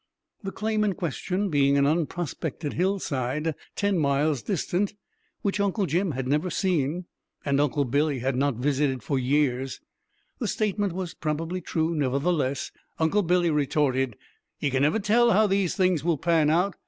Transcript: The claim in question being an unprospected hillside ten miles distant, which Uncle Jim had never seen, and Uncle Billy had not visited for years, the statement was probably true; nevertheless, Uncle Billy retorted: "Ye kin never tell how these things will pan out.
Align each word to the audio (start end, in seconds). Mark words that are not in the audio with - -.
The 0.41 0.51
claim 0.51 0.83
in 0.83 0.93
question 0.93 1.49
being 1.49 1.77
an 1.77 1.85
unprospected 1.85 2.73
hillside 2.73 3.53
ten 3.75 3.99
miles 3.99 4.41
distant, 4.41 4.95
which 5.43 5.59
Uncle 5.59 5.85
Jim 5.85 6.13
had 6.13 6.27
never 6.27 6.49
seen, 6.49 7.05
and 7.45 7.61
Uncle 7.61 7.85
Billy 7.85 8.17
had 8.17 8.35
not 8.35 8.55
visited 8.55 9.03
for 9.03 9.19
years, 9.19 9.79
the 10.39 10.47
statement 10.47 10.93
was 10.93 11.13
probably 11.13 11.61
true; 11.61 11.93
nevertheless, 11.93 12.71
Uncle 12.97 13.21
Billy 13.21 13.51
retorted: 13.51 14.15
"Ye 14.59 14.71
kin 14.71 14.81
never 14.81 14.97
tell 14.97 15.33
how 15.33 15.45
these 15.45 15.75
things 15.75 16.03
will 16.03 16.17
pan 16.17 16.49
out. 16.49 16.75